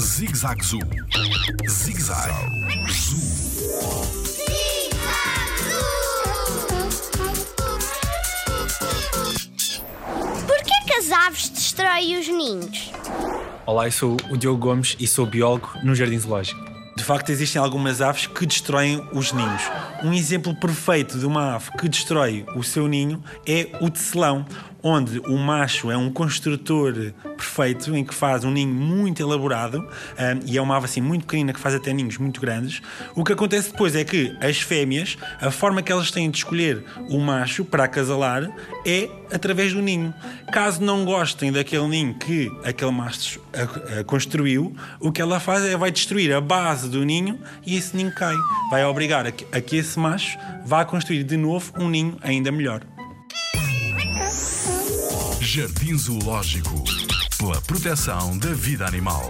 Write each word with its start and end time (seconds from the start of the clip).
Zig-Zag 0.00 0.62
Zoo. 0.62 0.80
Zig-Zag 1.66 2.30
Zoo. 2.90 3.20
Porquê 10.46 10.84
que 10.86 10.92
as 10.92 11.10
aves 11.10 11.48
destroem 11.48 12.18
os 12.18 12.28
ninhos? 12.28 12.92
Olá, 13.64 13.86
eu 13.86 13.92
sou 13.92 14.18
o 14.30 14.36
Diogo 14.36 14.58
Gomes 14.58 14.94
e 15.00 15.06
sou 15.06 15.24
biólogo 15.24 15.70
no 15.82 15.94
Jardim 15.94 16.18
Zoológico. 16.18 16.60
De 16.94 17.02
facto, 17.02 17.30
existem 17.30 17.62
algumas 17.62 18.02
aves 18.02 18.26
que 18.26 18.44
destroem 18.44 19.02
os 19.12 19.32
ninhos. 19.32 19.62
Um 20.04 20.12
exemplo 20.12 20.54
perfeito 20.54 21.18
de 21.18 21.24
uma 21.24 21.54
ave 21.54 21.70
que 21.78 21.88
destrói 21.88 22.44
o 22.56 22.62
seu 22.62 22.88
ninho 22.88 23.22
é 23.46 23.68
o 23.80 23.88
tecelão, 23.88 24.44
onde 24.82 25.20
o 25.20 25.38
macho 25.38 25.92
é 25.92 25.96
um 25.96 26.10
construtor 26.10 27.12
perfeito 27.36 27.94
em 27.94 28.04
que 28.04 28.12
faz 28.12 28.42
um 28.42 28.50
ninho 28.50 28.74
muito 28.74 29.22
elaborado 29.22 29.78
um, 29.78 29.86
e 30.44 30.58
é 30.58 30.62
uma 30.62 30.76
ave 30.76 30.86
assim 30.86 31.00
muito 31.00 31.24
pequenina 31.24 31.52
que 31.52 31.60
faz 31.60 31.76
até 31.76 31.92
ninhos 31.92 32.18
muito 32.18 32.40
grandes. 32.40 32.82
O 33.14 33.22
que 33.22 33.32
acontece 33.32 33.70
depois 33.70 33.94
é 33.94 34.04
que 34.04 34.36
as 34.40 34.60
fêmeas, 34.60 35.16
a 35.40 35.52
forma 35.52 35.82
que 35.82 35.92
elas 35.92 36.10
têm 36.10 36.28
de 36.28 36.38
escolher 36.38 36.84
o 37.08 37.20
macho 37.20 37.64
para 37.64 37.84
acasalar 37.84 38.50
é 38.84 39.08
através 39.32 39.72
do 39.72 39.80
ninho. 39.80 40.12
Caso 40.52 40.82
não 40.82 41.04
gostem 41.04 41.52
daquele 41.52 41.86
ninho 41.86 42.14
que 42.14 42.50
aquele 42.64 42.90
macho 42.90 43.40
construiu, 44.06 44.74
o 45.00 45.12
que 45.12 45.22
ela 45.22 45.38
faz 45.38 45.64
é 45.64 45.76
vai 45.76 45.92
destruir 45.92 46.32
a 46.34 46.40
base 46.40 46.88
do 46.88 47.04
ninho 47.04 47.38
e 47.64 47.76
esse 47.76 47.96
ninho 47.96 48.12
cai. 48.12 48.34
Vai 48.70 48.84
obrigar 48.84 49.26
a 49.26 49.30
que, 49.30 49.46
a 49.52 49.60
que 49.60 49.76
esse 49.92 49.98
macho 49.98 50.38
vá 50.64 50.84
construir 50.84 51.24
de 51.24 51.36
novo 51.36 51.72
um 51.78 51.88
ninho 51.88 52.16
ainda 52.22 52.50
melhor. 52.50 52.82
Jardim 55.40 55.96
Zoológico. 55.98 56.82
Pela 57.38 57.60
proteção 57.62 58.38
da 58.38 58.54
vida 58.54 58.86
animal. 58.86 59.28